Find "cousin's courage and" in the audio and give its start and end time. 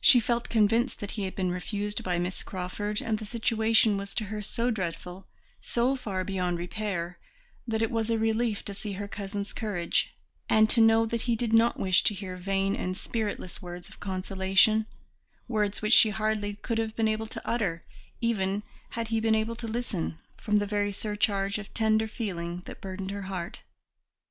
9.06-10.70